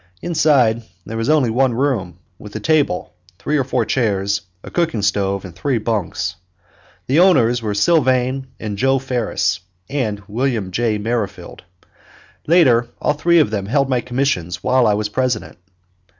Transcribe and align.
Inside 0.23 0.81
there 1.05 1.15
was 1.15 1.29
only 1.29 1.51
one 1.51 1.75
room, 1.75 2.17
with 2.39 2.55
a 2.55 2.59
table, 2.59 3.13
three 3.37 3.55
or 3.55 3.63
four 3.63 3.85
chairs, 3.85 4.41
a 4.63 4.71
cooking 4.71 5.03
stove, 5.03 5.45
and 5.45 5.55
three 5.55 5.77
bunks. 5.77 6.37
The 7.05 7.19
owners 7.19 7.61
were 7.61 7.75
Sylvane 7.75 8.47
and 8.59 8.79
Joe 8.79 8.97
Ferris 8.97 9.59
and 9.87 10.19
William 10.27 10.71
J. 10.71 10.97
Merrifield. 10.97 11.65
Later 12.47 12.87
all 12.99 13.13
three 13.13 13.37
of 13.37 13.51
them 13.51 13.67
held 13.67 13.89
my 13.89 14.01
commissions 14.01 14.63
while 14.63 14.87
I 14.87 14.95
was 14.95 15.07
President. 15.07 15.59